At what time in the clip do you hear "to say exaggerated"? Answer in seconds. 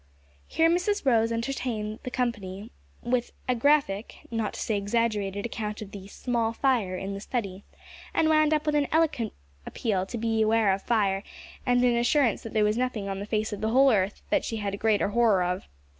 4.55-5.45